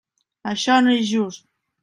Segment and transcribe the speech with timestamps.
[0.51, 1.47] Això no és just.